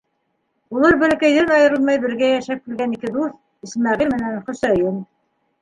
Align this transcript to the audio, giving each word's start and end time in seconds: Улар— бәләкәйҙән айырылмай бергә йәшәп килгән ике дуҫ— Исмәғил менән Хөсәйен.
Улар— 0.77 0.95
бәләкәйҙән 1.03 1.51
айырылмай 1.57 2.01
бергә 2.05 2.29
йәшәп 2.37 2.63
килгән 2.71 2.97
ике 2.97 3.13
дуҫ— 3.19 3.37
Исмәғил 3.69 4.11
менән 4.17 4.41
Хөсәйен. 4.49 4.99